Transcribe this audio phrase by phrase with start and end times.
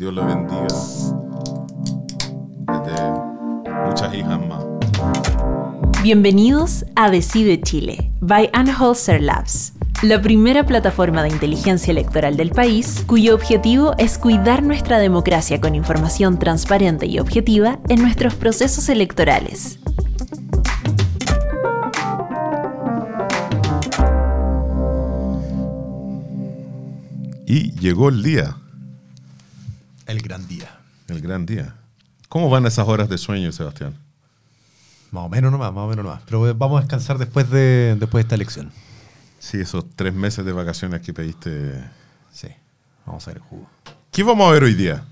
[0.00, 0.66] Dios lo bendiga.
[2.68, 4.64] Desde muchas hijas más.
[6.02, 13.04] Bienvenidos a Decide Chile, by Anholzer Labs, la primera plataforma de inteligencia electoral del país,
[13.06, 19.80] cuyo objetivo es cuidar nuestra democracia con información transparente y objetiva en nuestros procesos electorales.
[27.44, 28.59] Y llegó el día,
[30.10, 30.80] El gran día.
[31.08, 31.74] el gran día.
[32.28, 33.94] ¿Cómo van esas horas de sueño, Sebastián?
[35.10, 36.22] Más o menos nomás, más o menos nomás.
[36.24, 38.70] Pero vamos a descansar después de, después de esta elección.
[39.38, 41.82] Sí, esos tres meses de vacaciones que pediste.
[42.32, 42.48] Sí.
[43.06, 43.68] Vamos a ver el jugo.
[44.12, 45.04] ¿Qué vamos a ver hoy día?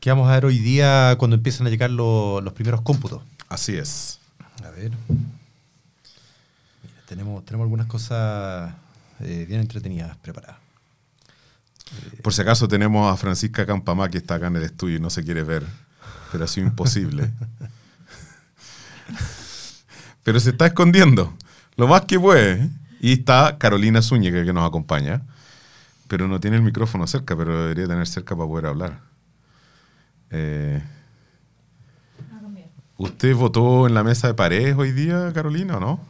[0.00, 3.22] ¿Qué vamos a ver hoy día cuando empiezan a llegar lo- los primeros cómputos?
[3.48, 4.20] Así es.
[4.64, 4.90] A ver.
[6.82, 8.74] Mira, tenemos, tenemos algunas cosas
[9.20, 10.56] eh, bien entretenidas preparadas.
[12.22, 15.10] Por si acaso tenemos a Francisca Campamá que está acá en el estudio y no
[15.10, 15.64] se quiere ver,
[16.32, 17.30] pero ha sido imposible.
[20.22, 21.34] pero se está escondiendo,
[21.76, 22.68] lo más que puede.
[23.00, 25.22] Y está Carolina Zúñiga que nos acompaña,
[26.08, 29.00] pero no tiene el micrófono cerca, pero debería tener cerca para poder hablar.
[30.30, 30.82] Eh,
[32.98, 36.00] ¿Usted votó en la mesa de paredes hoy día, Carolina, o no?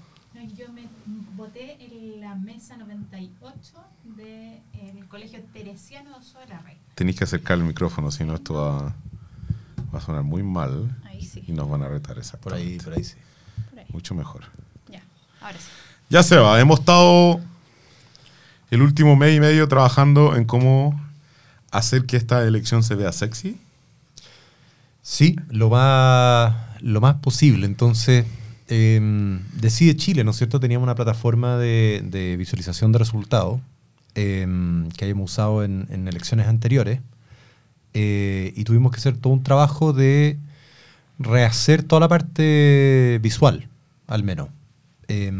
[0.57, 0.89] Yo me
[1.37, 3.75] voté en la mesa 98
[4.17, 6.81] del Colegio Teresiano de Ochoa de la Reina.
[6.95, 8.95] Tenéis que acercar el micrófono, si no esto va,
[9.93, 11.43] va a sonar muy mal Ahí sí.
[11.45, 13.17] y nos van a retar esa Por ahí, por ahí sí.
[13.71, 13.87] Por ahí.
[13.89, 14.45] Mucho mejor.
[14.89, 15.03] Ya,
[15.41, 15.67] ahora sí.
[16.09, 17.41] Ya se va, hemos estado
[18.71, 20.95] el último mes y medio trabajando en cómo
[21.73, 23.59] hacer que esta elección se vea sexy.
[25.03, 27.67] Sí, lo más, lo más posible.
[27.67, 28.25] Entonces,
[28.69, 30.61] eh, Decide Chile, ¿no es cierto?
[30.61, 33.61] Teníamos una plataforma de, de visualización de resultados
[34.19, 34.47] eh,
[34.97, 37.01] que habíamos usado en, elecciones anteriores
[37.95, 40.39] eh, y tuvimos que hacer todo un trabajo de
[41.19, 43.69] rehacer toda la parte visual,
[44.07, 44.49] al menos.
[45.09, 45.33] Eh,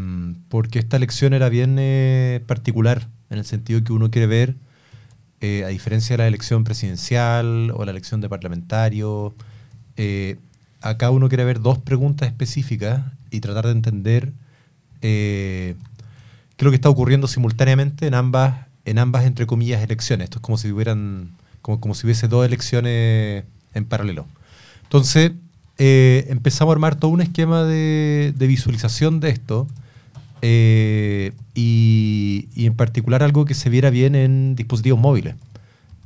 [0.49, 4.55] porque esta elección era bien eh, particular, en el sentido que uno quiere ver,
[5.41, 9.33] eh, a diferencia de la elección presidencial o la elección de parlamentario,
[10.81, 14.31] acá uno quiere ver dos preguntas específicas y tratar de entender
[15.01, 15.75] qué
[16.57, 20.25] es lo que está ocurriendo simultáneamente en ambas, en ambas entre comillas, elecciones.
[20.25, 24.25] Esto es como si hubieran, como, como si hubiese dos elecciones en paralelo.
[24.83, 25.31] Entonces,
[25.77, 29.67] eh, empezamos a armar todo un esquema de, de visualización de esto.
[30.41, 35.35] eh, y, y en particular algo que se viera bien en dispositivos móviles.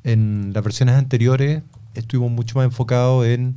[0.04, 1.62] En las versiones anteriores
[1.94, 3.56] estuvimos mucho más enfocados en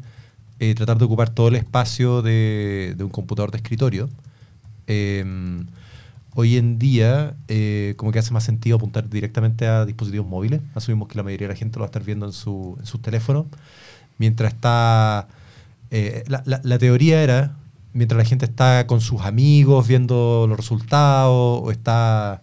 [0.60, 4.08] eh, tratar de ocupar todo el espacio de, de un computador de escritorio.
[4.86, 5.24] Eh,
[6.36, 10.60] hoy en día, eh, como que hace más sentido apuntar directamente a dispositivos móviles.
[10.74, 12.86] Asumimos que la mayoría de la gente lo va a estar viendo en, su, en
[12.86, 13.46] sus teléfonos.
[14.18, 15.28] Mientras está...
[15.90, 17.56] eh, la, teoría era,
[17.94, 22.42] mientras la gente está con sus amigos viendo los resultados o está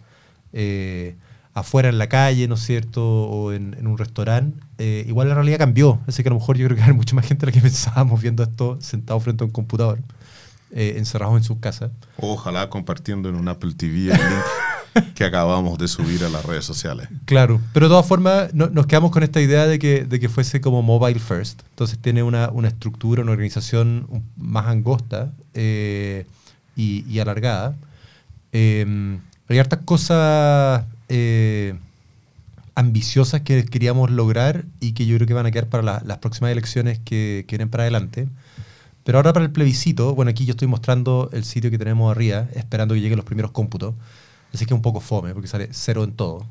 [0.52, 1.14] eh,
[1.54, 3.02] afuera en la calle, ¿no es cierto?
[3.04, 6.00] O en, en un restaurante, eh, igual la realidad cambió.
[6.08, 7.60] Así que a lo mejor yo creo que hay mucha más gente de la que
[7.68, 10.00] pensábamos viendo esto sentado frente a un computador,
[10.74, 11.90] eh, encerrados en sus casas.
[12.18, 16.64] Ojalá compartiendo en un Apple TV el link que acabamos de subir a las redes
[16.64, 17.08] sociales.
[17.24, 20.28] Claro, pero de todas formas no- nos quedamos con esta idea de que, de que
[20.28, 21.62] fuese como mobile first.
[21.70, 26.26] Entonces tiene una, una estructura, una organización más angosta eh,
[26.76, 27.74] y, y alargada.
[28.52, 29.18] Eh,
[29.48, 31.74] hay hartas cosas eh,
[32.76, 36.18] ambiciosas que queríamos lograr y que yo creo que van a quedar para la- las
[36.18, 38.28] próximas elecciones que, que vienen para adelante.
[39.04, 42.48] Pero ahora para el plebiscito, bueno, aquí yo estoy mostrando el sitio que tenemos arriba,
[42.54, 43.94] esperando que lleguen los primeros cómputos.
[44.52, 46.46] Así que es un poco fome, porque sale cero en todo.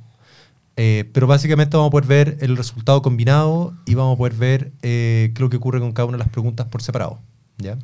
[0.75, 4.71] Eh, pero básicamente vamos a poder ver el resultado combinado y vamos a poder ver
[4.81, 7.19] eh, qué es lo que ocurre con cada una de las preguntas por separado.
[7.57, 7.77] ¿ya?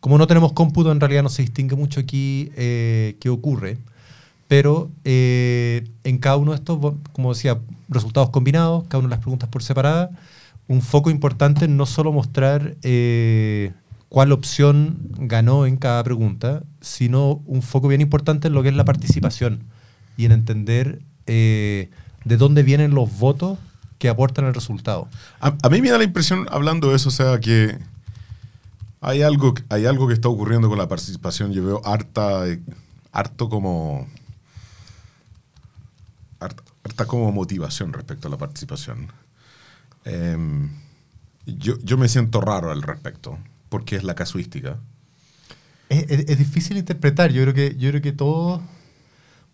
[0.00, 3.78] Como no tenemos cómputo, en realidad no se distingue mucho aquí eh, qué ocurre.
[4.48, 6.78] Pero eh, en cada uno de estos,
[7.12, 7.58] como decía,
[7.88, 10.10] resultados combinados, cada una de las preguntas por separada,
[10.68, 13.72] un foco importante en no solo mostrar eh,
[14.12, 18.74] cuál opción ganó en cada pregunta, sino un foco bien importante en lo que es
[18.74, 19.64] la participación
[20.18, 21.88] y en entender eh,
[22.26, 23.58] de dónde vienen los votos
[23.96, 25.08] que aportan el resultado.
[25.40, 27.78] A, mí me da la impresión, hablando de eso, o sea, que
[29.00, 31.54] hay algo, hay algo que está ocurriendo con la participación.
[31.54, 32.44] Yo veo harta,
[33.12, 34.06] harto como...
[36.38, 39.10] Harta, harta como motivación respecto a la participación.
[40.04, 40.68] Em,
[41.46, 43.38] yo, yo me siento raro al respecto,
[43.72, 44.76] porque es la casuística.
[45.88, 47.32] Es, es- es difícil interpretar.
[47.32, 48.60] Yo creo que, yo creo que todo,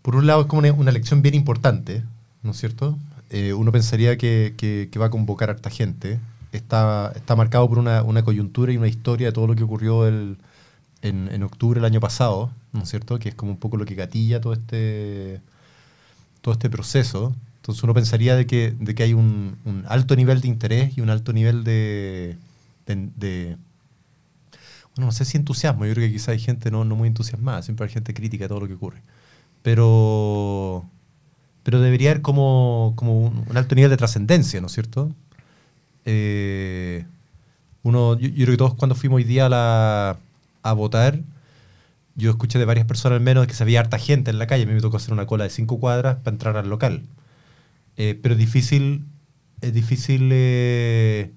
[0.01, 2.03] por un lado, es como una, una elección bien importante,
[2.43, 2.97] ¿no es cierto?
[3.31, 6.19] eh, uno pensaría que, que- que va a convocar a harta gente.
[6.51, 10.07] Está, está marcado por una, una coyuntura y una historia de todo lo que ocurrió
[10.07, 10.37] el-
[11.03, 13.19] en, en octubre del año pasado, ¿no es cierto?
[13.19, 15.41] Que es como un poco lo que gatilla todo este,
[16.41, 17.35] todo este proceso.
[17.57, 21.01] Entonces uno pensaría de que, de que hay un, un alto nivel de interés y
[21.01, 22.35] un alto nivel de,
[22.87, 23.57] de- de-
[24.97, 27.85] no sé si entusiasmo, yo creo que quizá hay gente no, no muy entusiasmada, siempre
[27.85, 29.01] hay gente crítica de todo lo que ocurre.
[29.61, 30.85] Pero,
[31.63, 35.13] pero debería haber como, como un, alto nivel de trascendencia, ¿no es cierto?
[36.05, 37.05] Eh,
[37.83, 40.17] uno, yo, creo que todos cuando fuimos hoy día a,
[40.63, 41.21] a votar,
[42.19, 44.63] yo escuché de varias personas al menos que se había harta gente en la calle.
[44.63, 47.03] A mí me tocó hacer una cola de cinco cuadras para entrar al local.
[47.97, 49.05] Eh, pero es difícil,
[49.61, 51.31] es difícil eh,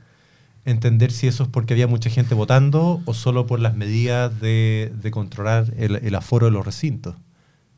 [0.64, 4.92] entender si eso es porque había mucha gente votando o solo por las medidas de,
[4.94, 7.16] de controlar el, el aforo de los recintos.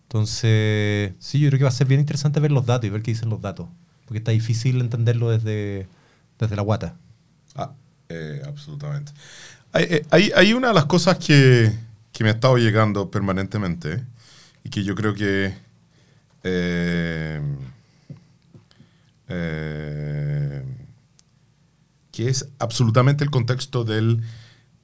[0.03, 3.03] Entonces, sí, yo creo que va a ser bien interesante ver los datos y ver
[3.03, 3.69] qué dicen los datos.
[4.05, 5.89] Porque está difícil entenderlo desde,
[6.39, 6.97] desde la guata.
[7.57, 7.73] Ah,
[8.09, 9.13] eh, absolutamente.
[9.73, 11.73] Hay, eh, hay, hay una de las cosas que,
[12.13, 14.05] que me ha estado llegando permanentemente
[14.63, 15.55] y que yo creo que
[16.45, 17.41] eh,
[22.15, 24.23] que es absolutamente el contexto del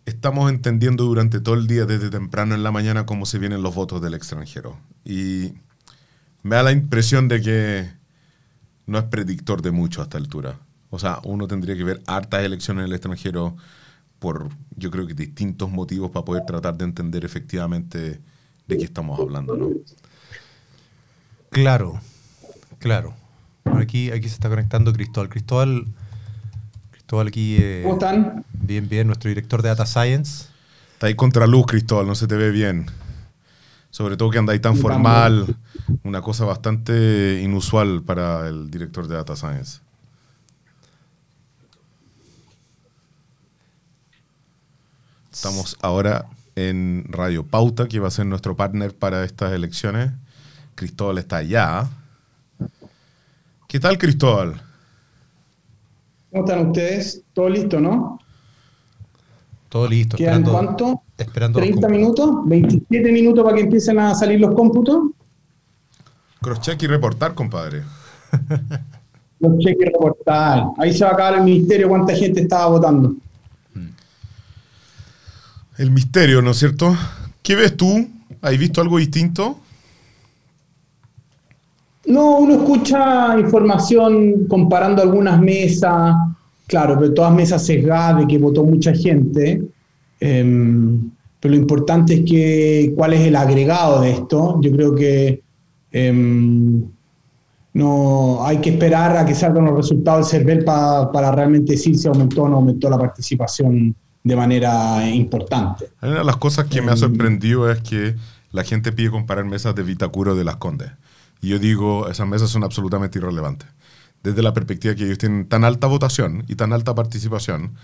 [0.05, 3.73] estamos entendiendo durante todo el día desde temprano en la mañana cómo se vienen los
[3.73, 5.53] votos del extranjero y
[6.43, 7.88] me da la impresión de que
[8.87, 10.59] no es predictor de mucho a esta altura.
[10.91, 13.55] O sea, uno tendría que ver hartas elecciones en el extranjero
[14.19, 18.21] por, yo creo que distintos motivos para poder tratar de entender efectivamente
[18.67, 19.71] de qué estamos hablando, ¿no?
[21.50, 22.00] Claro,
[22.81, 23.15] claro.
[23.77, 25.29] Aquí, aquí se está conectando Cristóbal.
[25.29, 25.87] Cristóbal,
[27.10, 28.44] Cristóbal aquí, eh, ¿Cómo están?
[28.52, 30.46] bien, bien, nuestro director de Data Science.
[30.92, 32.86] Está ahí contra luz, Cristóbal, no se te ve bien.
[33.90, 35.56] Sobre todo que andáis tan Sí, formal,
[36.04, 39.80] una cosa bastante inusual para el director de Data Science.
[45.32, 50.12] Estamos ahora en Radio Pauta, que va a ser nuestro partner para estas elecciones.
[50.76, 51.88] Cristóbal está allá.
[53.66, 54.69] ¿Qué tal, Cristóbal?
[56.31, 57.23] ¿Cómo están ustedes?
[57.32, 58.19] ¿Todo listo, no?
[59.69, 60.17] Todo listo.
[60.17, 61.03] ¿Quedan esperando- cuánto?
[61.17, 61.91] Esperando los ¿30 cómputos.
[61.91, 62.31] minutos?
[62.47, 65.11] ¿27 minutos para que empiecen a salir los cómputos?
[66.41, 67.82] Crosscheck y reportar, compadre.
[69.41, 70.65] Los cheques reportar.
[70.79, 73.15] Ahí se va a acabar el ministerio cuánta gente estaba votando.
[75.79, 76.94] El misterio, ¿no es cierto?
[77.43, 78.06] ¿Qué ves tú?
[78.43, 79.59] ¿Has visto algo distinto?
[82.06, 86.14] No, uno escucha información comparando algunas mesas,
[86.67, 89.62] claro, pero todas mesas sesgadas de que votó mucha gente.
[90.19, 94.58] Em, pero lo importante es que cuál es el agregado de esto.
[94.62, 95.43] Yo creo que
[95.93, 96.82] em,
[97.73, 101.96] no hay que esperar a que salgan los resultados del CERVEL pa- para realmente decir
[101.96, 105.88] si aumentó o no aumentó la participación de manera importante.
[106.03, 106.99] Una de las cosas que me ha Em.
[106.99, 108.17] sorprendido es que
[108.53, 110.91] la gente pide comparar mesas de Vitacuro de las Condes.
[111.40, 113.69] Y yo digo, esas mesas son absolutamente irrelevantes.
[114.22, 117.75] Desde la perspectiva que ellos tienen tan alta votación y tan alta participación,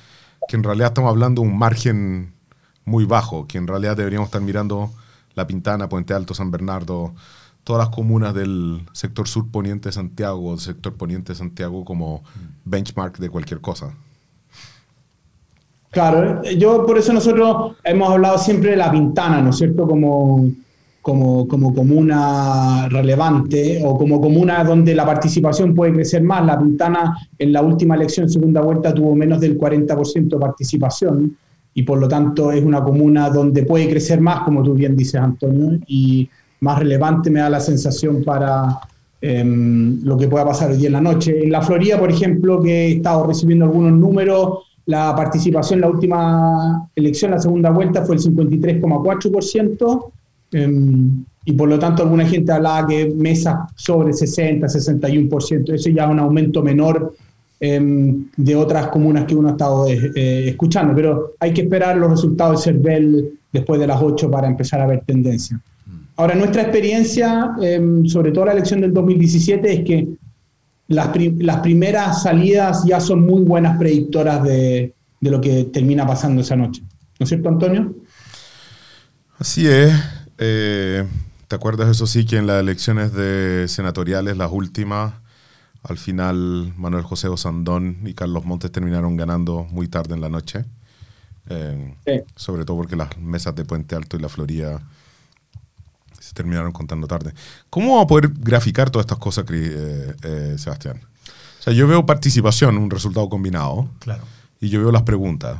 [0.49, 2.35] que en realidad estamos hablando de un margen
[2.85, 4.91] muy bajo, que en realidad deberíamos estar mirando
[5.35, 7.14] La Pintana, Puente Alto, San Bernardo,
[7.64, 12.23] todas las comunas del sector sur poniente de Santiago, del sector poniente de Santiago como
[12.64, 13.93] benchmark de cualquier cosa.
[15.90, 19.87] Claro, yo por eso nosotros hemos hablado siempre de la Pintana, ¿no es cierto?
[19.88, 20.49] Como,
[21.07, 26.45] como, como comuna relevante o como comuna donde la participación puede crecer más.
[26.45, 31.37] La Pintana en la última elección, segunda vuelta, tuvo menos del 40% de participación
[31.73, 35.21] y por lo tanto es una comuna donde puede crecer más, como tú bien dices,
[35.21, 38.77] Antonio, y más relevante me da la sensación para
[39.21, 41.41] em, lo que pueda pasar hoy día en la noche.
[41.41, 45.89] En la Florida, por ejemplo, que he estado recibiendo algunos números, la participación en la
[45.89, 50.13] última elección, la segunda vuelta, fue el 53,4%,
[50.53, 56.05] em, y por lo tanto alguna gente hablaba que mesas sobre 60, 61%, eso ya
[56.05, 57.15] es un aumento menor
[57.61, 61.97] em, de otras comunas que uno ha estado eh, eh, escuchando, pero hay que esperar
[61.97, 65.61] los resultados del CERVEL después de las 8 para empezar a ver tendencia.
[66.17, 70.09] Ahora, nuestra experiencia, em, sobre todo la elección del 2017, es que
[70.88, 76.07] las, pri- las primeras salidas ya son muy buenas predictoras de, de lo que termina
[76.07, 76.83] pasando esa noche.
[77.19, 77.95] ¿No es cierto, Antonio?
[79.38, 79.93] Así es.
[80.38, 81.07] Eh,
[81.49, 85.14] ¿Te acuerdas, eso sí, que en las elecciones de senatoriales, las últimas,
[85.85, 90.64] al final Manuel José Osandón y Carlos Montes terminaron ganando muy tarde en la noche?
[91.49, 92.12] Eh, Sí.
[92.35, 94.81] Sobre todo porque las mesas de Puente Alto y la Florida
[96.35, 97.33] terminaron contando tarde.
[97.71, 101.00] ¿Cómo vamos a poder graficar todas estas cosas, eh, eh, Sebastián?
[101.61, 104.23] O sea, yo veo participación, un resultado combinado, Claro.
[104.61, 105.59] y yo veo las preguntas.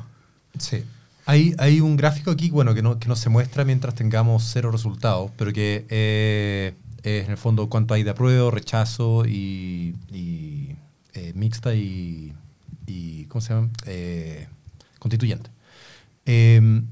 [0.59, 0.85] Sí.
[1.29, 4.71] Hay, hay un gráfico aquí, bueno, que no, que no se muestra mientras tengamos cero
[4.71, 11.33] resultados, pero que eh, es en el fondo cuánto hay de apruebo, rechazo y, eh,
[11.35, 12.33] mixta y,
[12.87, 13.71] y, ¿cómo se llama?
[13.87, 14.47] Eh,
[15.01, 15.51] constituyente.
[16.27, 16.83] Eh,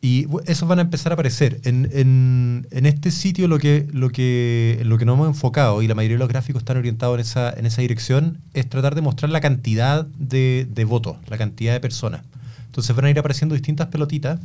[0.00, 1.60] y esos van a empezar a aparecer.
[1.62, 5.86] En, en- en este sitio lo que, lo, que, lo que nos hemos enfocado, y
[5.86, 9.00] la mayoría de los gráficos están orientados en esa, en esa dirección, es tratar de
[9.00, 12.22] mostrar la cantidad de votos, la cantidad de personas.
[12.72, 14.40] Entonces van a ir apareciendo distintas pelotitas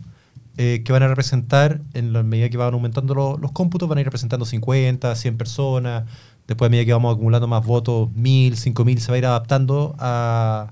[0.57, 4.00] eh, que van a representar, en la medida que van aumentando lo- los cómputos, van
[4.00, 6.03] a ir representando 50, 100 personas.
[6.46, 9.96] Después, a medida que vamos acumulando más votos, 1000, 5000, se va a ir adaptando
[10.00, 10.72] a,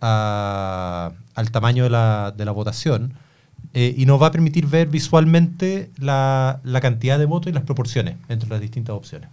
[0.00, 3.14] a- al tamaño de la, de la votación.
[3.74, 7.64] eh, y nos va a permitir ver visualmente la, la cantidad de votos y las
[7.64, 9.28] proporciones entre las distintas opciones.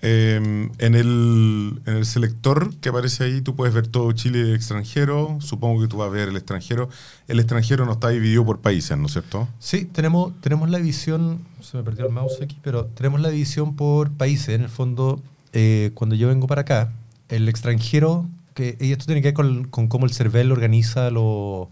[0.00, 5.38] Eh, en, el, en el selector que aparece ahí, tú puedes ver todo Chile extranjero.
[5.40, 6.88] Supongo que tú vas a ver el extranjero.
[7.26, 9.48] El extranjero no está dividido por países, ¿no es cierto?
[9.58, 13.74] Sí, tenemos, tenemos la división, se me perdió el mouse aquí, pero tenemos la división
[13.74, 14.50] por países.
[14.50, 15.20] En el fondo,
[15.52, 16.92] eh, cuando yo vengo para acá,
[17.28, 21.68] el extranjero, que, y esto tiene que ver con, con cómo el CERVEL organiza lo-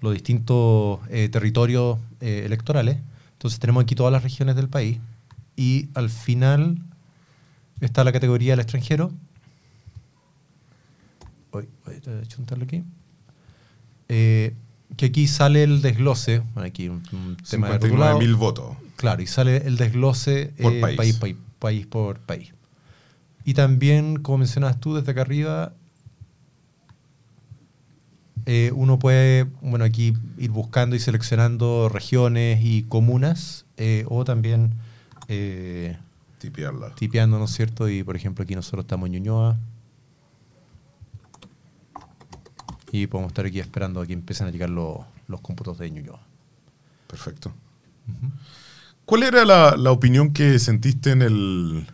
[0.00, 2.98] los distintos eh, territorios eh, electorales.
[3.32, 4.98] Entonces tenemos aquí todas las regiones del país
[5.56, 6.78] y al final
[7.80, 9.12] está la categoría del extranjero.
[11.52, 12.84] Voy, voy a chuntarlo aquí.
[14.08, 14.54] Eh,
[14.96, 18.18] que aquí sale el desglose, bueno, aquí un, un tema de 59 rotulado.
[18.18, 18.76] mil votos.
[18.96, 20.96] Claro, y sale el desglose Por eh, país.
[20.96, 22.52] país, país, país por país.
[23.44, 25.72] Y también, como mencionas tú desde acá arriba,
[28.46, 34.74] eh, uno puede, bueno, aquí ir buscando y seleccionando regiones y comunas, eh, o también
[35.28, 35.96] eh,
[36.40, 36.94] Tipearla.
[36.94, 37.88] tipeando, ¿no es cierto?
[37.88, 39.58] Y por ejemplo, aquí nosotros estamos en Ñuñoa.
[42.90, 46.20] Y podemos estar aquí esperando a que empiecen a llegar los, los cómputos de Ñuñoa.
[47.06, 47.52] Perfecto.
[49.04, 51.86] ¿Cuál era la, la opinión que sentiste en el,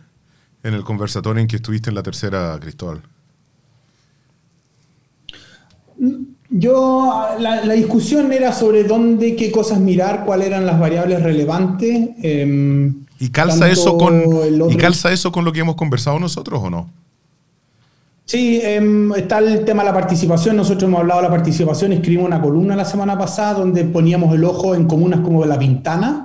[0.63, 3.03] en el conversatorio en que estuviste en la tercera, Cristóbal?
[6.49, 12.09] Yo, la, la discusión era sobre dónde, qué cosas mirar, cuáles eran las variables relevantes.
[12.23, 16.61] eh, ¿Y calza, eso con, otro- ¿Y calza eso con lo que hemos conversado nosotros
[16.63, 16.89] o no?
[18.25, 20.57] Sí, em, está el tema de la participación.
[20.57, 24.43] Nosotros hemos hablado de la participación, escribimos una columna la semana pasada donde poníamos el
[24.43, 26.23] ojo en comunas como La Pintana.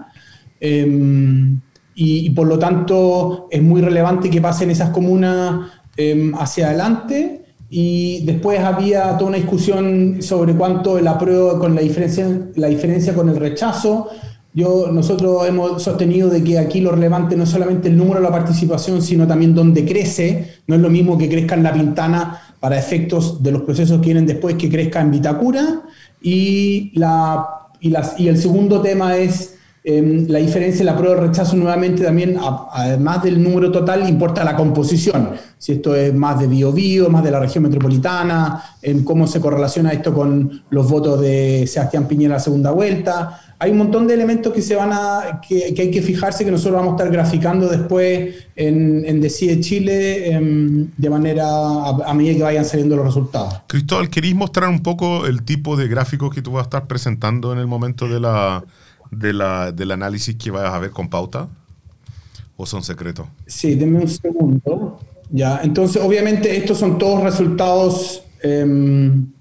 [0.60, 1.60] em,
[1.94, 7.44] y, y por lo tanto es muy relevante que pasen esas comunas em, hacia adelante.
[7.68, 13.14] Y después había toda una discusión sobre cuánto el apruebo con la diferencia, la diferencia
[13.14, 14.08] con el rechazo.
[14.54, 18.24] Yo, nosotros hemos sostenido de que aquí lo relevante no es solamente el número de
[18.24, 20.56] la participación, sino también dónde crece.
[20.66, 24.06] No es lo mismo que crezca en La Pintana para efectos de los procesos que
[24.06, 25.82] vienen después que crezca en Vitacura.
[26.20, 27.46] Y, la,
[27.80, 29.54] y, las, y el segundo tema es
[29.84, 34.44] eh, la diferencia, la prueba de rechazo nuevamente también, a- además del número total, importa
[34.44, 35.30] la composición.
[35.58, 39.40] Si esto es más de Bio Bio, más de la región metropolitana, en cómo se
[39.40, 43.40] correlaciona esto con los votos de Sebastián Piñera la segunda vuelta.
[43.62, 46.50] Hay un montón de elementos que se van a que, que hay que fijarse que
[46.50, 52.12] nosotros vamos a estar graficando después en, en Decide Chile em, de manera a, a
[52.12, 53.60] medida que vayan saliendo los resultados.
[53.68, 57.52] Cristóbal, ¿queréis mostrar un poco el tipo de gráficos que tú vas a estar presentando
[57.52, 58.64] en el momento de la,
[59.12, 61.48] de la, del análisis que vayas a ver con pauta?
[62.56, 63.28] ¿O son secretos?
[63.46, 64.98] Sí, denme un segundo.
[65.30, 69.31] Ya, entonces obviamente estos son todos resultados em,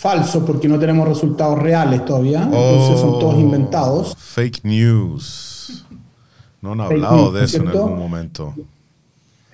[0.00, 2.42] falsos porque no tenemos resultados reales todavía.
[2.44, 4.16] Entonces son todos Oh, inventados.
[4.16, 5.84] Fake news.
[6.62, 8.54] No han hablado news, de eso en algún momento.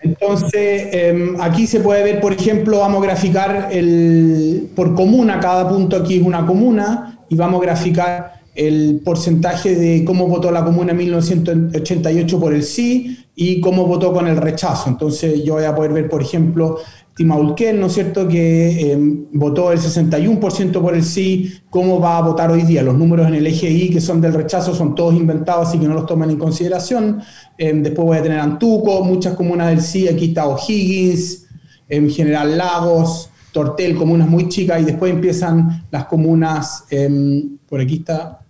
[0.03, 5.69] Entonces, em, aquí se puede ver, por ejemplo, vamos a graficar el, por comuna, cada
[5.69, 10.65] punto aquí es una comuna, y vamos a graficar el porcentaje de cómo votó la
[10.65, 14.89] comuna en 1988 por el sí y cómo votó con el rechazo.
[14.89, 16.79] Entonces, yo voy a poder ver, por ejemplo,
[17.17, 22.21] Timauquén, ¿no es cierto?, que em, votó el 61% por el sí, cómo va a
[22.21, 22.83] votar hoy día.
[22.83, 25.89] Los números en el eje I que son del rechazo son todos inventados, así que
[25.89, 27.23] no los tomen en consideración.
[27.57, 31.47] Em, después voy a tener Antuco, muchas comunas del sí, aquí está O'Higgins,
[31.89, 37.97] en General Lagos, Tortel, comunas muy chicas, y después empiezan las comunas, em, por aquí
[37.97, 38.41] está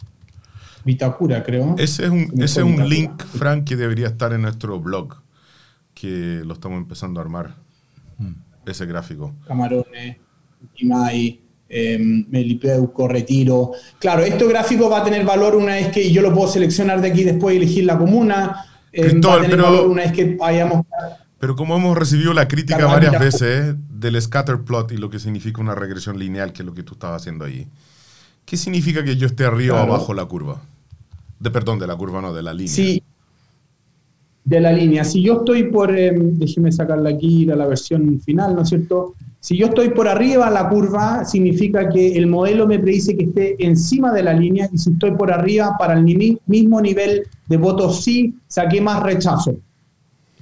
[0.85, 1.77] Vitacura, creo.
[1.79, 5.23] Ese es un, ese es un link, Frank, que debería estar en nuestro blog,
[5.95, 7.67] que lo estamos empezando a armar.
[8.67, 9.35] Ese gráfico.
[9.47, 10.17] Camarones,
[10.75, 13.73] Quimay, eh, Melipeuco, Retiro.
[13.99, 17.09] Claro, este gráfico va a tener valor una vez que yo lo puedo seleccionar de
[17.09, 18.65] aquí después y elegir la comuna.
[18.93, 20.87] eh, va a Cristóbal, tener pero- valor una vez que vayamos.
[21.39, 25.61] Pero como hemos recibido la crítica varias veces del scatter plot y lo que significa
[25.61, 27.69] una regresión lineal, que es lo que tú estabas haciendo ahí,
[28.47, 29.93] ¿qué significa que yo esté arriba Claro.
[29.93, 30.63] o abajo la curva?
[31.39, 32.73] De perdón, de la curva, no, de la línea.
[32.73, 33.03] Sí,
[34.47, 35.05] de la línea.
[35.05, 38.69] Si yo estoy por, eh, déjeme sacarla aquí, ir a la versión final, ¿no es
[38.69, 39.15] cierto?
[39.41, 43.57] Si yo estoy por arriba la curva, significa que el modelo me predice que esté
[43.59, 46.05] encima de la línea y si estoy por arriba, para el
[46.47, 49.57] mismo nivel de votos sí, saqué más rechazo.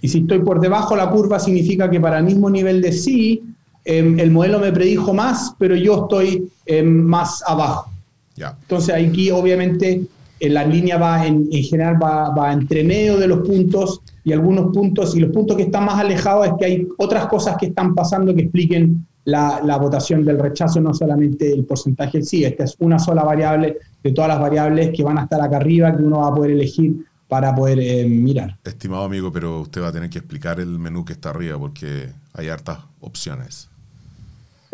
[0.02, 3.42] Y si estoy por debajo la curva, significa que para el mismo nivel de sí,
[3.87, 7.90] eh, el modelo me predijo más, pero yo estoy eh, más abajo.
[8.37, 8.54] Ya.
[8.62, 10.02] Entonces aquí obviamente
[10.48, 14.72] la línea va en, en general va, va entre medio de los puntos y algunos
[14.72, 17.94] puntos, y los puntos que están más alejados es que hay otras cosas que están
[17.94, 22.44] pasando que expliquen la, votación del rechazo, no solamente el porcentaje sí.
[22.44, 25.96] Esta es una sola variable de todas las variables que van a estar acá arriba
[25.96, 28.58] que uno va a poder elegir para poder eh, mirar.
[28.64, 32.10] Estimado amigo, pero usted va a tener que explicar el menú que está arriba porque
[32.34, 33.70] hay hartas opciones.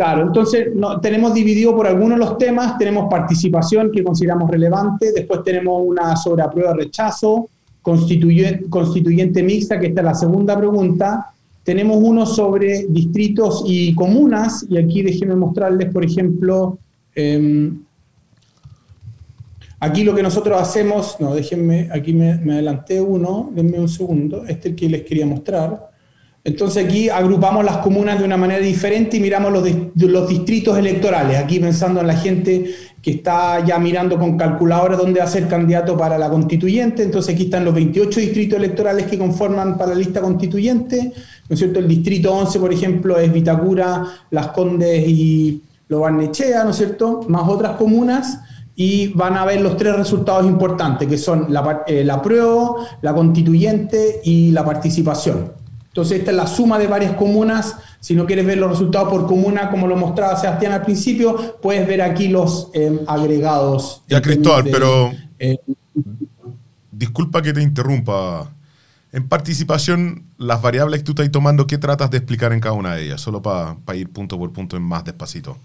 [0.01, 0.69] Claro, entonces
[1.03, 6.43] tenemos dividido por algunos los temas, tenemos participación que consideramos relevante, después tenemos una sobre
[6.43, 7.51] aprueba rechazo,
[7.83, 14.65] constituyente, constituyente mixta, que esta es la segunda pregunta, tenemos uno sobre distritos y comunas,
[14.71, 16.79] y aquí déjenme mostrarles, por ejemplo,
[17.15, 17.83] em,
[19.81, 24.45] aquí lo que nosotros hacemos, no, déjenme, aquí me, me adelanté uno, denme un segundo,
[24.47, 25.90] este es el que les quería mostrar.
[26.43, 30.79] Entonces aquí agrupamos las comunas de una manera diferente y miramos los, dis- los distritos
[30.79, 31.39] electorales.
[31.39, 32.65] Aquí pensando en la gente
[33.03, 37.03] que está ya mirando con calculadora dónde va a ser candidato para la constituyente.
[37.03, 41.13] Entonces aquí están los 28 distritos electorales que conforman para la lista constituyente.
[41.49, 41.79] ¿No es cierto?
[41.79, 47.21] El distrito 11, por ejemplo, es Vitacura, Las Condes y Lo Barnechea, ¿no es cierto?
[47.29, 48.39] Más otras comunas
[48.77, 53.13] y van a ver los tres resultados importantes, que son la, eh, la prueba, la
[53.13, 55.60] constituyente y la participación.
[55.91, 57.77] Entonces, esta es la suma de varias comunas.
[57.99, 61.87] Si no quieres ver los resultados por comuna, como lo mostraba Sebastián al principio, puedes
[61.87, 64.03] ver aquí los eh, agregados.
[64.09, 65.59] Ya, Cristóbal, de, pero eh,
[66.93, 68.53] disculpa que te interrumpa.
[69.13, 72.95] En participación, las variables que tú estás tomando, ¿qué tratas de explicar en cada una
[72.95, 73.21] de ellas?
[73.21, 75.59] Solo para ir punto por punto en más despacito.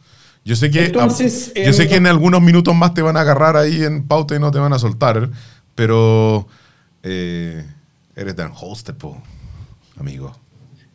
[0.44, 3.22] Yo sé que, Entonces, yo sé em, que en algunos minutos más te van a
[3.22, 5.30] agarrar ahí en pauta y no te van a soltar,
[5.76, 6.48] pero
[7.04, 7.64] eh,
[8.16, 9.22] eres tan host, po,
[9.98, 10.32] amigo.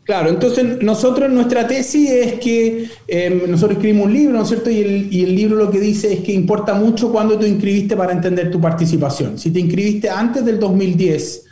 [0.05, 4.69] Claro, entonces nosotros nuestra tesis es que eh, nosotros escribimos un libro, ¿no es cierto?
[4.71, 7.97] Y el, y el libro lo que dice es que importa mucho cuándo tú inscribiste
[7.97, 9.39] para entender tu participación.
[9.39, 11.45] Si te inscribiste antes del 2010,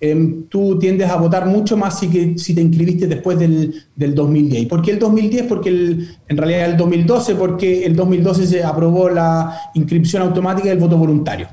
[0.00, 4.14] eh, tú tiendes a votar mucho más si, que, si te inscribiste después del, del
[4.14, 4.62] 2010.
[4.62, 5.46] ¿Y por qué el 2010?
[5.46, 10.78] Porque el- en realidad el 2012, porque el 2012 se aprobó la inscripción automática del
[10.78, 11.48] voto voluntario.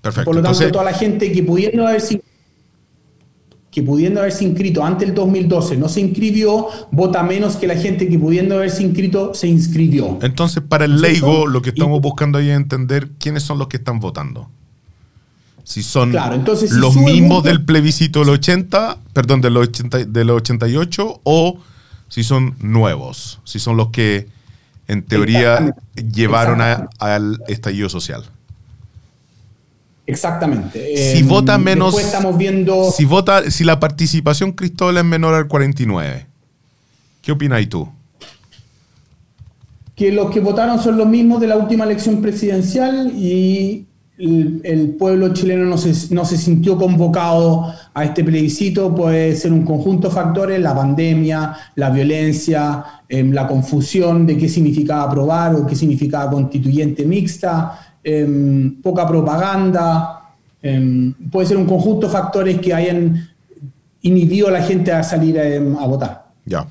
[0.00, 0.26] Perfecto.
[0.26, 2.20] Por lo tanto, Entonces, toda la gente que pudiendo haberse
[3.74, 8.08] que pudiendo haberse inscrito antes del 2012 no se inscribió, vota menos que la gente
[8.08, 10.18] que pudiendo haberse inscrito se inscribió.
[10.22, 13.78] entonces, para el leigo, lo que estamos buscando ahí es entender quiénes son los que
[13.78, 14.48] están votando.
[15.64, 20.04] Si son Claro, entonces, si los mismos voto- del plebiscito del 80, perdón, del, 80,
[20.04, 21.58] del 88, o
[22.08, 24.28] si son nuevos, si son los que
[24.86, 28.22] en teoría llevaron a- al estallido social.
[30.06, 30.96] Exactamente.
[30.96, 32.90] Si Eh, vota menos, Después estamos viendo.
[32.90, 36.26] si vota, si la participación Cristóbal es menor al 49,
[37.22, 37.88] ¿qué opinas tú?
[39.96, 43.86] que los que votaron son los mismos de la última elección presidencial y
[44.18, 48.94] el, el pueblo chileno no se, no se sintió convocado a este plebiscito.
[48.94, 54.48] Puede ser un conjunto de factores, la pandemia, la violencia, em, la confusión de qué
[54.48, 60.20] significaba aprobar o qué significaba constituyente mixta, em, poca propaganda.
[60.62, 63.28] em, puede ser un conjunto de factores que hayan
[64.02, 66.26] inhibido a la gente a salir em, a votar.
[66.46, 66.66] Ya.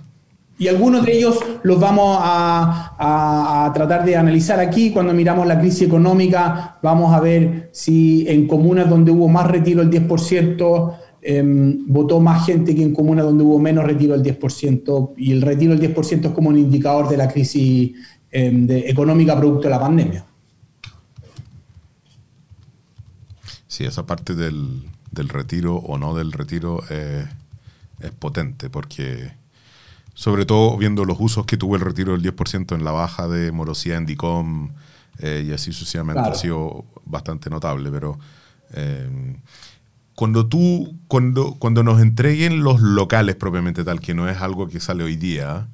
[0.58, 4.92] Y algunos de ellos los vamos a, a- a tratar de analizar aquí.
[4.92, 9.82] Cuando miramos la crisis económica, vamos a ver si en comunas donde hubo más retiro
[9.82, 15.14] el 10%, em, votó más gente que en comunas donde hubo menos retiro el 10%.
[15.18, 17.92] Y el retiro del 10% es como un indicador de la crisis
[18.32, 20.26] em, de- económica producto de la pandemia.
[23.74, 27.26] Sí, esa parte del, del retiro o no del retiro eh,
[28.02, 29.32] es potente porque,
[30.14, 33.52] sobre todo viendo los usos que tuvo el retiro del 10% en la baja de
[33.52, 34.70] morosidad en DICOM
[35.18, 36.36] eh, y así sucesivamente Claro.
[36.36, 38.20] ha sido bastante notable, pero
[38.74, 39.38] eh,
[40.14, 44.80] cuando tú, cuando, cuando nos entreguen los locales propiamente tal, que no es algo que
[44.80, 45.66] sale hoy día,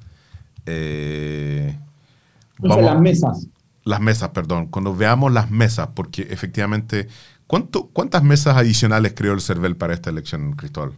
[0.64, 1.78] eh,
[2.60, 3.46] vamos, las mesas.
[3.84, 4.68] Las mesas, perdón.
[4.68, 7.08] Cuando veamos las mesas, porque efectivamente,
[7.50, 10.92] ¿cuánto, ¿cuántas mesas adicionales creó el CERVEL para esta elección, Cristóbal?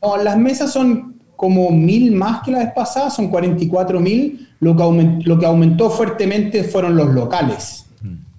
[0.00, 4.48] No, las mesas son como mil más que la vez pasada, son 44 mil.
[4.60, 7.86] Lo, que aumentó, lo que aumentó fuertemente fueron los locales.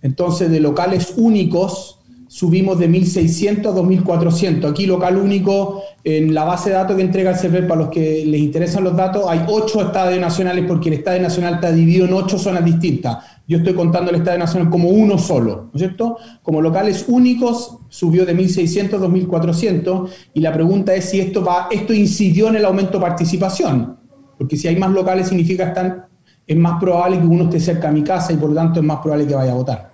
[0.02, 4.70] Entonces, de locales únicos subimos de 1.600 a 2.400.
[4.70, 8.24] Aquí local único, en la base de datos que entrega el server, para los que
[8.26, 12.14] les interesan los datos, hay ocho estadios nacionales porque el estadio nacional está dividido en
[12.14, 13.18] ocho zonas distintas.
[13.48, 16.18] Yo estoy contando el estadio nacional como uno solo, ¿no es cierto?
[16.42, 21.68] Como locales únicos subió de 1.600 a 2.400 y la pregunta es si esto, va,
[21.70, 23.98] esto incidió en el aumento de participación,
[24.38, 26.06] porque si hay más locales significa que están,
[26.48, 28.86] es más probable que uno esté cerca de mi casa y por lo tanto es
[28.86, 29.92] más probable que vaya a votar.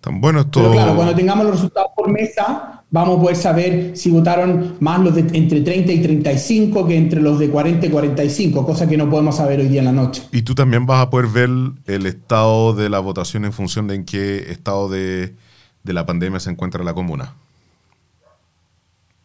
[0.00, 0.60] Tan bueno esto.
[0.60, 5.00] Pero claro, cuando tengamos los resultados por mesa, vamos a poder saber si votaron más
[5.00, 8.96] los de entre 30 y 35 que entre los de 40 y 45, cosa que
[8.96, 10.22] no podemos saber hoy día en la noche.
[10.32, 11.50] Y tú también vas a poder ver
[11.86, 15.34] el estado de la votación en función de en qué estado de,
[15.82, 17.34] de la pandemia se encuentra la comuna.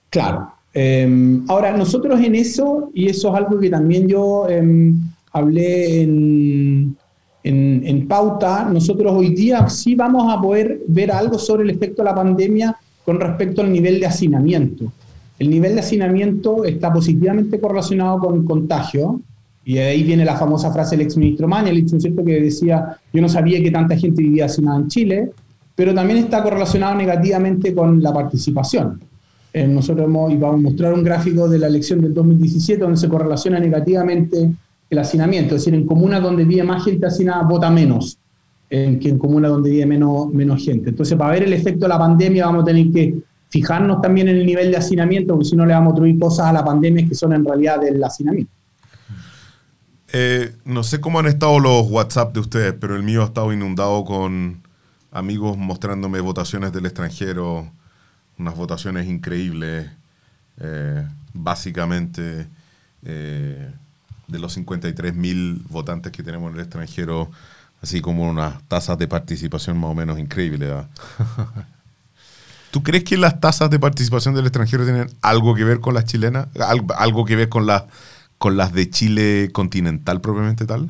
[0.09, 0.51] Claro.
[0.73, 4.91] Eh, ahora, nosotros en eso, y eso es algo que también yo eh,
[5.31, 6.97] hablé en,
[7.43, 12.01] en, en, pauta, nosotros hoy día sí vamos a poder ver algo sobre el efecto
[12.01, 14.91] de la pandemia con respecto al nivel de hacinamiento.
[15.39, 19.19] El nivel de hacinamiento está positivamente correlacionado con contagio,
[19.65, 23.29] y ahí viene la famosa frase del exministro Mañalich, ¿no es que decía, yo no
[23.29, 25.31] sabía que tanta gente vivía hacinada en Chile,
[25.75, 28.99] pero también está correlacionado negativamente con la participación.
[29.53, 33.07] Eh, nosotros hemos, vamos a mostrar un gráfico de la elección del 2017 donde se
[33.07, 34.51] correlaciona negativamente
[34.89, 38.17] el hacinamiento, es decir, en comunas donde vive más gente hacinada vota menos
[38.75, 40.89] eh, que en comunas donde vive menos, menos gente.
[40.89, 44.37] Entonces, para ver el efecto de la pandemia vamos a tener que fijarnos también en
[44.37, 47.07] el nivel de hacinamiento, porque si no le vamos a atribuir cosas a la pandemia
[47.07, 48.51] que son en realidad del hacinamiento.
[50.11, 53.53] Eh, no sé cómo han estado los WhatsApp de ustedes, pero el mío ha estado
[53.53, 54.63] inundado con
[55.11, 57.69] amigos mostrándome votaciones del extranjero,
[58.39, 59.87] unas votaciones increíbles,
[60.59, 62.47] eh, básicamente
[63.05, 63.69] eh,
[64.27, 67.29] de los 53 mil votantes que tenemos en el extranjero,
[67.83, 70.71] así como unas tasas de participación más o menos increíbles.
[72.71, 76.05] ¿Tú crees que las tasas de participación del extranjero tienen algo que ver con las
[76.05, 76.47] chilenas?
[76.97, 77.85] ¿Algo que ver con, la,
[78.39, 80.89] con las de Chile continental propiamente tal?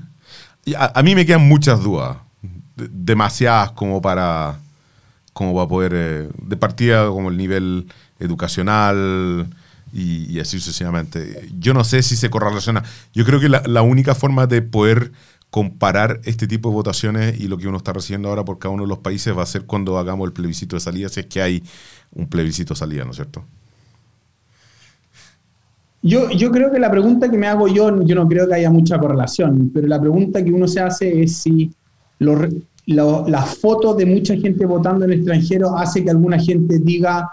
[0.77, 2.15] A, a mí me quedan muchas dudas,
[2.75, 4.59] demasiadas como para
[5.33, 7.87] como va a poder, eh, de partida como el nivel
[8.19, 9.47] educacional
[9.91, 11.49] y, y, así sucesivamente.
[11.59, 12.83] Yo no sé si se correlaciona.
[13.13, 15.11] Yo creo que la, la, única forma de poder
[15.53, 18.85] comparar este tipo de votaciones y lo que uno está recibiendo ahora por cada uno
[18.85, 21.43] de los países va a ser cuando hagamos el plebiscito de salida, si es que
[21.43, 21.61] hay
[22.15, 23.43] un plebiscito de salida, ¿no es cierto?
[26.01, 28.71] Yo, yo creo que la pregunta que me hago yo, yo no creo que haya
[28.71, 31.71] mucha correlación, pero la pregunta que uno se hace es si
[32.17, 32.49] los
[32.87, 37.29] lo, las fotos de mucha gente votando en el extranjero hace que alguna gente diga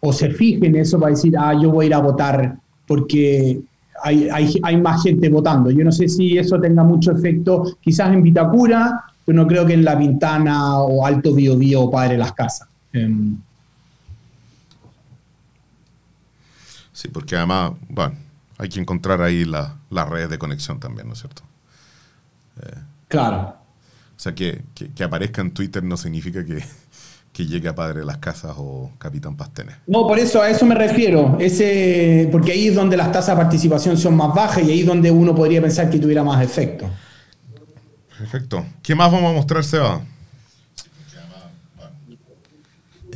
[0.00, 2.56] o se fije en eso para decir, ah, yo voy a ir a votar
[2.88, 3.60] porque
[4.02, 5.70] hay, hay, hay más gente votando.
[5.70, 9.74] Yo no sé si eso tenga mucho efecto, quizás en Vitacura, pero no creo que
[9.74, 12.68] en La Pintana o Alto Biobío o Padre Las Casas.
[12.94, 13.38] Um,
[16.92, 18.14] sí, porque además, bueno,
[18.58, 21.42] hay que encontrar ahí las la redes de conexión también, ¿no es cierto?
[22.62, 22.78] Eh.
[23.08, 23.56] Claro.
[24.16, 26.64] O sea, que, que, que, aparezca en Twitter no significa que,
[27.32, 29.76] que llegue a Padre de las Casas o Capitán Pastenes.
[29.86, 31.38] No, por eso a eso me refiero.
[31.40, 34.86] Ese, porque ahí es donde las tasas de participación son más bajas y ahí es
[34.86, 36.90] donde uno podría pensar que tuviera más efecto.
[38.18, 38.64] Perfecto.
[38.82, 40.02] ¿Qué más vamos a mostrar, Seba?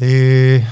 [0.00, 0.64] Eh,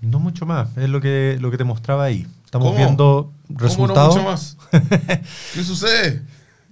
[0.00, 0.68] no mucho más.
[0.76, 2.26] Es lo que, lo que te mostraba ahí.
[2.44, 2.78] Estamos ¿Cómo?
[2.78, 4.16] viendo resultados.
[4.16, 4.56] ¿Cómo no mucho más?
[5.54, 6.22] ¿Qué sucede?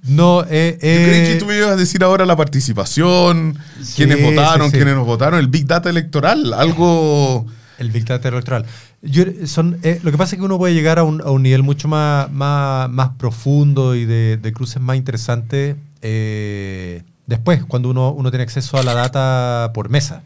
[0.03, 3.95] No, eh, eh, Yo creí que tú me ibas a decir ahora la participación, sí,
[3.97, 4.77] quiénes votaron, sí, sí.
[4.79, 7.47] quiénes nos votaron, el Big Data electoral, algo...
[7.79, 8.65] El Big Data electoral.
[9.03, 11.43] Yo, son, eh, lo que pasa es que uno puede llegar a un, a un
[11.43, 17.91] nivel mucho más, más, más, profundo y de, de cruces más interesantes eh, después, cuando
[17.91, 20.23] uno, uno tiene acceso a la data por mesa.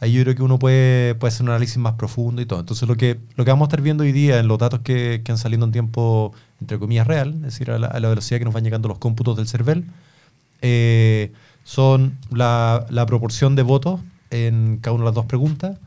[0.00, 2.60] Ahí yo creo que uno puede, puede hacer un análisis más profundo y todo.
[2.60, 5.22] Entonces lo que, lo que vamos a estar viendo hoy día en los datos que,
[5.24, 8.54] que han salido en tiempo, entre comillas, real, es decir, a la, velocidad que nos
[8.54, 9.84] van llegando los cómputos del CERVEL,
[10.62, 11.32] eh,
[11.64, 15.78] son la, la, proporción de votos en cada una de las dos preguntas,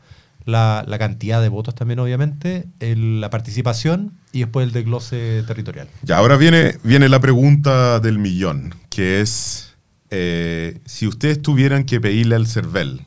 [0.44, 5.88] la, la cantidad de votos también, obviamente, la participación y después el desglose territorial.
[6.02, 9.74] Ya, ahora viene, viene la pregunta del millón, que es,
[10.10, 13.06] eh, si ustedes tuvieran que pedirle al CERVEL,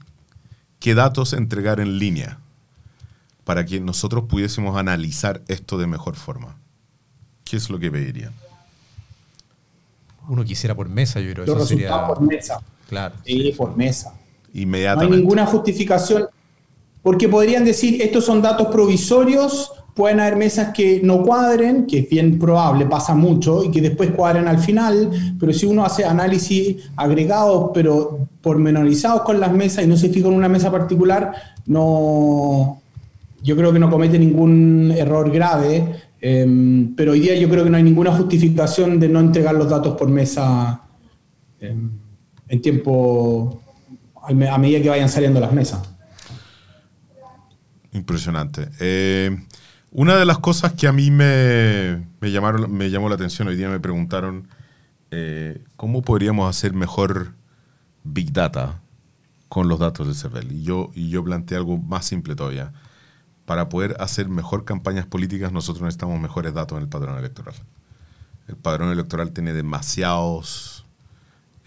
[0.85, 2.37] qué datos entregar en línea
[3.43, 6.59] para que nosotros pudiésemos analizar esto de mejor forma.
[7.43, 8.31] ¿Qué es lo que pedirían?
[10.27, 11.45] uno quisiera por mesa, yo creo.
[11.47, 12.07] Los Eso resultados sería...
[12.07, 12.61] por mesa.
[12.87, 13.15] Claro.
[13.25, 14.11] Sí, por mesa.
[14.11, 14.17] No
[14.53, 15.17] hay Inmediatamente.
[15.17, 16.27] ninguna justificación,
[17.01, 22.09] porque podrían decir, estos son datos provisorios, pueden haber mesas que no cuadren, que es
[22.09, 26.89] bien probable, pasa mucho, y que después cuadren al final, pero si uno hace análisis
[26.97, 31.33] agregados, pero pormenorizados con las mesas y no se fija en una mesa particular,
[31.65, 32.81] no,
[33.41, 37.69] yo creo que no comete ningún error grave, eh, pero hoy día yo creo que
[37.69, 40.81] no hay ninguna justificación de no entregar los datos por mesa
[41.61, 41.73] eh,
[42.49, 43.61] en tiempo,
[44.21, 45.89] a medida que vayan saliendo las mesas.
[47.93, 48.67] Impresionante.
[48.81, 49.37] Eh,
[49.97, 53.69] una de las cosas que a mí me, llamaron, me llamó la atención, hoy día
[53.69, 54.49] me preguntaron
[55.09, 57.31] eh, cómo podríamos hacer mejor
[58.03, 58.81] Big Data
[59.47, 60.51] con los datos del CERVEL.
[60.51, 62.73] Y yo, y planteé algo más simple todavía.
[63.45, 67.55] Para poder hacer mejor campañas políticas, nosotros necesitamos mejores datos en el padrón electoral.
[68.49, 70.85] El padrón electoral tiene demasiados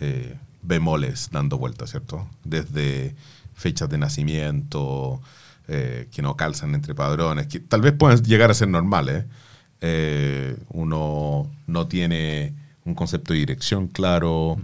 [0.00, 2.28] eh, bemoles dando vueltas, ¿cierto?
[2.44, 3.16] Desde
[3.54, 5.22] fechas de nacimiento,
[5.68, 9.24] eh, que no calzan entre padrones, que tal vez puedan llegar a ser normales.
[9.80, 12.54] Eh, uno no tiene
[12.84, 14.58] un concepto de dirección claro,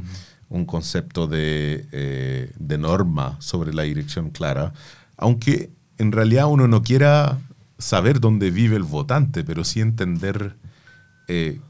[0.49, 4.73] un concepto de, eh, de norma sobre la dirección clara,
[5.17, 7.38] aunque en realidad uno no quiera
[7.79, 10.57] saber dónde vive el votante, pero sí entender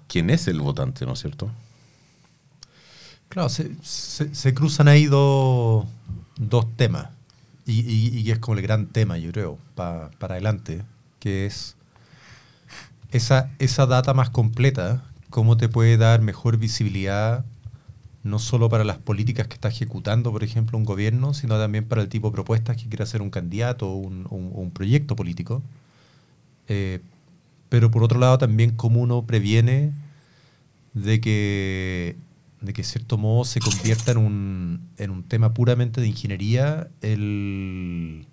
[0.09, 1.51] quién es el votante, ¿no es cierto?
[3.29, 5.87] Claro, se, se- se cruzan ahí dos,
[6.37, 7.09] dos temas.
[7.67, 10.85] Y, y- y es como el gran tema, yo creo, pa- para adelante,
[11.19, 11.77] que es
[13.11, 17.45] esa, esa data más completa, cómo te puede dar mejor visibilidad,
[18.25, 22.03] no solo para las políticas que está ejecutando, por ejemplo, un gobierno, sino también para
[22.03, 25.63] el tipo de propuestas que quiere hacer un candidato o un, un- proyecto político.
[26.69, 27.01] Eh,
[27.69, 29.93] pero por otro lado también cómo uno previene
[30.95, 32.17] de que,
[32.65, 38.27] de que, cierto modo, se convierta en un, en un tema puramente de ingeniería el,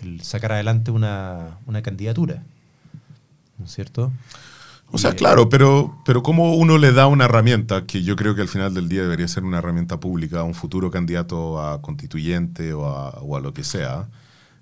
[0.00, 2.42] el sacar adelante una, una candidatura.
[3.58, 4.12] ¿No es cierto?
[4.92, 8.16] O sea, Y, eh, claro, pero, pero cómo uno le da una herramienta, que yo
[8.16, 11.60] creo que al final del día debería ser una herramienta pública a un futuro candidato
[11.60, 14.08] a constituyente o a, o a lo que sea,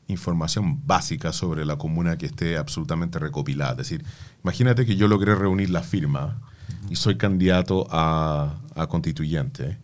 [0.06, 3.72] información básica sobre la comuna que esté absolutamente recopilada.
[3.72, 4.04] Es decir,
[4.42, 6.40] imagínate que yo logré reunir la firma
[6.90, 9.78] y soy candidato a, a constituyente.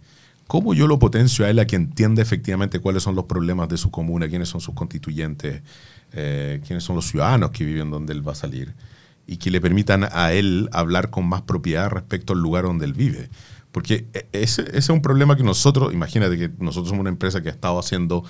[0.46, 3.76] ¿Cómo yo lo potencio a él a que entienda efectivamente cuáles son los problemas de
[3.76, 5.62] su comuna, quiénes son sus constituyentes,
[6.12, 8.74] eh, quiénes son los ciudadanos que viven donde él va a salir?
[9.30, 12.94] y que le permitan a él hablar con más propiedad respecto al lugar donde él
[12.94, 13.30] vive.
[13.70, 17.48] Porque e- ese, es un problema que nosotros, imagínate que nosotros somos una empresa que
[17.48, 18.24] ha estado haciendo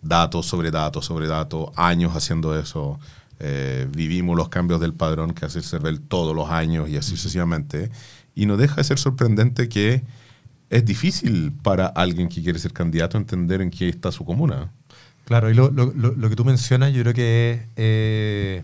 [0.00, 3.00] datos sobre datos sobre datos, años haciendo eso.
[3.40, 7.10] Eh, vivimos los cambios del padrón que hace el CERVEL todos los años y así
[7.16, 7.90] sucesivamente.
[8.34, 10.02] Y no deja de ser sorprendente que
[10.70, 14.70] es difícil para alguien que quiere ser candidato entender en qué está su comuna.
[15.24, 18.62] Claro, y lo, lo- lo- que tú mencionas yo creo que es eh,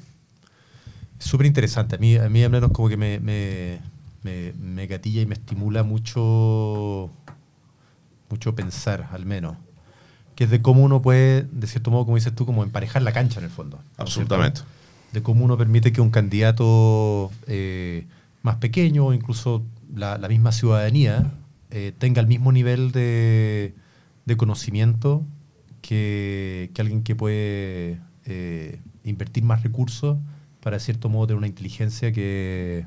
[1.18, 1.96] súper interesante.
[1.96, 3.78] A mí, a mí al menos como que me, me,
[4.22, 7.10] me, me gatilla y me estimula mucho,
[8.28, 9.56] mucho pensar, al menos.
[10.34, 13.12] Que es de cómo uno puede, de cierto modo, como dices tú, como emparejar la
[13.12, 13.76] cancha en el fondo.
[13.76, 14.60] ¿no es Absolutamente.
[15.12, 18.06] De cómo uno permite que un candidato eh,
[18.42, 19.62] más pequeño o incluso
[19.94, 21.32] la, misma ciudadanía
[21.70, 23.74] eh, tenga el mismo nivel de,
[24.26, 25.24] de conocimiento
[25.82, 30.18] que, que alguien que puede eh, invertir más recursos
[30.60, 32.84] para, de cierto modo, tener una inteligencia que,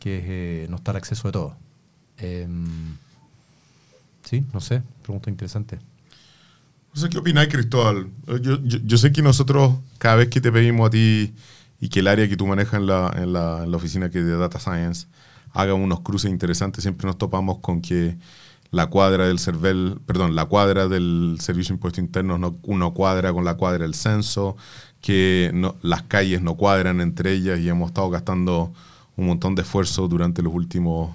[0.00, 0.22] que
[0.64, 1.54] eh, no está al acceso de todos.
[2.18, 2.96] Em,
[4.24, 5.78] sí, no sé, pregunta interesante.
[6.94, 8.08] No sé qué opináis, Cristóbal.
[8.40, 11.34] Yo- yo sé que nosotros, cada vez que te pedimos a ti
[11.80, 14.36] y que el área que tú manejas en la, en la- oficina que es de
[14.36, 15.06] Data Science
[15.52, 18.16] haga unos cruces interesantes, siempre nos topamos con que
[18.70, 23.44] la cuadra del CERVEL, perdón, la cuadra del Servicio de Impuesto Interno no, cuadra con
[23.44, 24.56] la cuadra del censo,
[25.00, 28.72] que las calles no cuadran entre ellas y hemos estado gastando
[29.16, 31.14] un montón de esfuerzo durante los últimos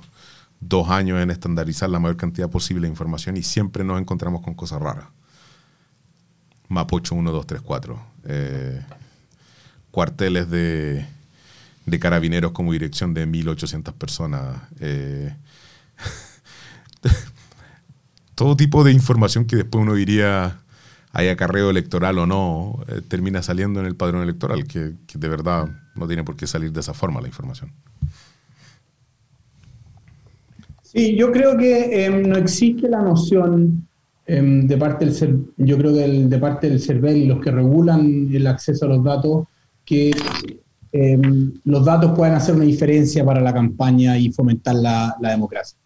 [0.60, 4.54] dos años en estandarizar la mayor cantidad posible de información y siempre nos encontramos con
[4.54, 5.06] cosas raras.
[6.70, 8.02] Mapocho 1, 2, 3, 4.
[8.26, 8.82] Eh,
[9.92, 11.06] cuarteles de,
[11.86, 14.58] de carabineros como dirección de 1.800 personas.
[14.80, 15.36] eh,
[18.36, 20.60] todo tipo de información que después uno diría
[21.14, 25.68] hay acarreo electoral o no, eh, termina saliendo en el padrón electoral, que, de verdad
[25.94, 27.74] no tiene por qué salir de esa forma la información.
[30.82, 33.88] Sí, yo creo que em, no existe la noción
[34.26, 37.52] em, de parte del yo creo que el- de parte del CERVEL y los que
[37.52, 39.46] regulan el acceso a los datos
[39.86, 40.12] que
[40.92, 45.78] em, los datos pueden hacer una diferencia para la campaña y fomentar la, la democracia.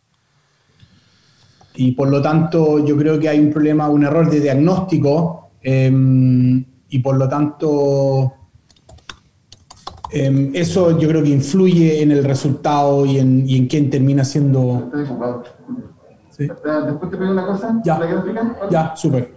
[1.76, 6.64] y por lo tanto yo creo que hay un problema, un error de diagnóstico em,
[6.90, 8.34] y por lo tanto
[10.12, 14.24] em, eso yo creo que influye en el resultado y en, y en quién termina
[14.24, 14.90] siendo...
[16.30, 16.48] Sí.
[16.48, 17.80] Después te pido una cosa.
[17.86, 17.98] Ya.
[17.98, 18.70] ¿La quieres explicar?
[18.70, 19.35] Ya, súper.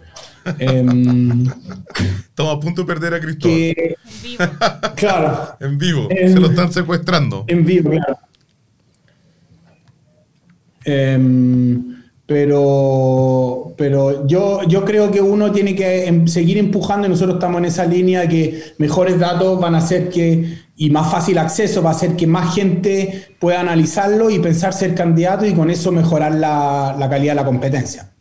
[0.59, 1.47] Em,
[2.29, 3.57] Estamos a punto de perder a Cristóbal.
[3.57, 4.45] que, En vivo.
[4.97, 6.09] claro, En vivo.
[6.11, 7.45] Se lo están secuestrando.
[7.49, 8.19] En vivo, claro.
[10.85, 17.37] Em, pero pero yo, yo creo que uno tiene que em, seguir empujando y nosotros
[17.37, 21.39] estamos en esa línea de que mejores datos van a hacer que, y más fácil
[21.39, 25.71] acceso va a hacer que más gente pueda analizarlo y pensar ser candidato y con
[25.71, 28.13] eso mejorar la, la calidad de la competencia.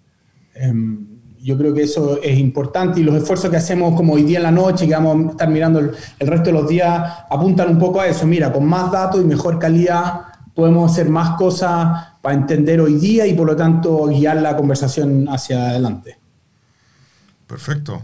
[1.47, 4.43] Yo creo que eso es importante y los esfuerzos que hacemos como hoy día en
[4.43, 7.79] la noche, que vamos a estar mirando el, el resto de los días, apuntan un
[7.79, 8.27] poco a eso.
[8.27, 13.25] Mira, con más datos y mejor calidad podemos hacer más cosas para entender hoy día
[13.27, 16.17] y por lo tanto guiar la conversación hacia adelante.
[17.47, 18.01] Perfecto.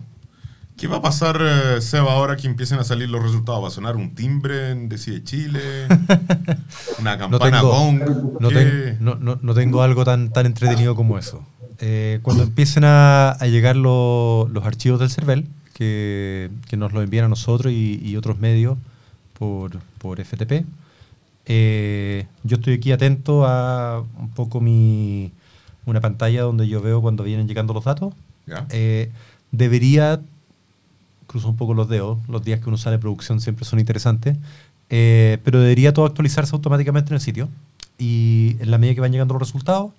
[0.78, 3.64] ¿Qué va a pasar, eh, Seba, ahora que empiecen a salir los resultados?
[3.64, 5.60] ¿Va a sonar un timbre en Decide Chile?
[7.00, 8.00] ¿Una No campana tengo, gong?
[8.40, 8.56] no, ¿Qué?
[8.56, 11.44] ten- no- no- no tengo algo tan, tan entretenido como eso.
[11.86, 17.02] Eh, cuando empiecen a, a llegar lo- los archivos del CERVEL, que, que nos lo
[17.02, 18.78] envían a nosotros y, y otros medios
[19.38, 20.64] por, por FTP,
[21.46, 25.32] eh, yo estoy aquí atento a un poco mi,
[25.86, 28.14] una pantalla donde yo veo cuando vienen llegando los datos.
[28.70, 29.12] Eh,
[29.52, 30.22] debería,
[31.28, 34.38] cruzo un poco los dedos, los días que uno sale de producción siempre son interesantes,
[34.90, 37.50] eh, pero debería todo actualizarse automáticamente en el sitio.
[37.98, 39.92] Y en la medida que van llegando los resultados,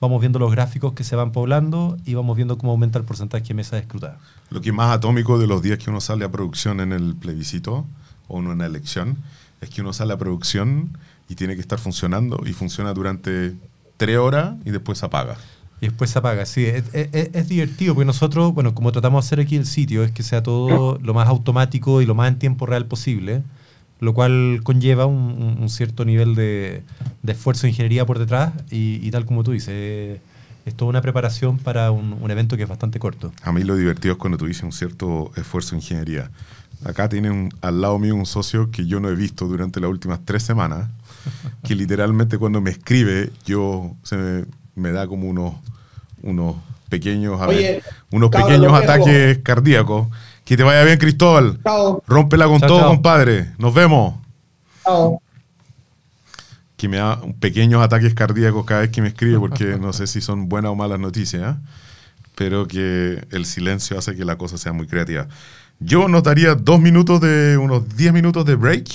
[0.00, 3.44] vamos viendo los gráficos que se van poblando y vamos viendo cómo aumenta el porcentaje
[3.48, 4.18] de mesas escrutadas.
[4.50, 7.14] Lo que es más atómico de los días que uno sale a producción en el
[7.14, 7.86] plebiscito
[8.28, 9.18] o en una elección
[9.60, 10.96] es que uno sale a producción
[11.28, 13.54] y tiene que estar funcionando y funciona durante
[13.98, 15.36] tres horas y después se apaga.
[15.82, 16.44] Y después se apaga.
[16.46, 19.66] Sí, es, es- es- es divertido porque nosotros, bueno, como tratamos de hacer aquí el
[19.66, 23.42] sitio, es que sea todo lo más automático y lo más en tiempo real posible,
[24.00, 26.82] lo cual conlleva un, un- cierto nivel de,
[27.22, 30.20] de esfuerzo de ingeniería por detrás y, y tal como tú dices, eh,
[30.66, 33.32] es toda una preparación para un, un evento que es bastante corto.
[33.42, 36.30] A mí lo divertido es cuando tú dices un cierto esfuerzo de ingeniería.
[36.84, 39.90] Acá tiene un- al lado mío un socio que yo no he visto durante las
[39.90, 40.88] últimas tres semanas,
[41.64, 44.44] que literalmente cuando me escribe, yo se me,
[44.76, 45.54] me da como unos,
[46.22, 46.56] unos
[46.88, 50.08] pequeños, a Oye, ver, unos pequeños ataques cardíacos.
[50.50, 51.60] Que te vaya bien, Cristóbal.
[51.62, 52.88] Chao, Rómpela con Chao, todo, chao.
[52.88, 53.52] compadre.
[53.56, 54.16] Nos vemos.
[54.82, 55.22] chao.
[56.76, 60.20] Que me da pequeños ataques cardíacos cada vez que me escribe, porque no sé si
[60.20, 61.60] son buenas o malas noticias, ¿eh?
[62.34, 65.28] pero que el silencio hace que la cosa sea muy creativa.
[65.78, 68.88] Yo notaría dos minutos de, unos 10 minutos de break.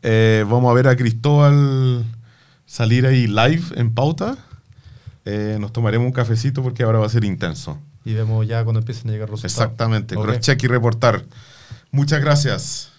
[0.00, 2.02] Eh, vamos a ver a Cristóbal
[2.64, 4.38] salir ahí live en pauta.
[5.26, 7.78] Eh, nos tomaremos un cafecito porque ahora va a ser intenso.
[8.06, 9.72] Y vemos ya cuando empiecen a llegar los resultados.
[9.72, 10.24] Exactamente, Ok.
[10.26, 11.24] cross-check y reportar.
[11.90, 12.92] Muchas gracias.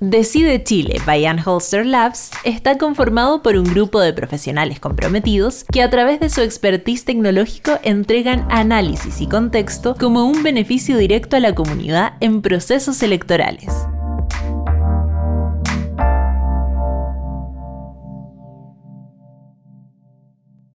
[0.00, 5.90] Decide Chile by Holster Labs está conformado por un grupo de profesionales comprometidos que a
[5.90, 11.54] través de su expertise tecnológico entregan análisis y contexto como un beneficio directo a la
[11.54, 13.74] comunidad en procesos electorales.